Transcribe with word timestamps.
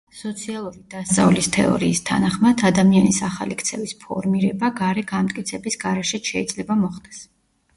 სოციალური 0.19 0.79
დასწავლის 0.93 1.49
თეორიის 1.57 2.01
თანახმად, 2.07 2.63
ადამიანის 2.69 3.19
ახალი 3.27 3.59
ქცევის 3.61 3.93
ფორმირება 4.07 4.71
გარე 4.81 5.05
განმტკიცების 5.13 5.79
გარეშეც 5.85 6.33
შეიძლება 6.35 6.81
მოხდეს. 6.85 7.23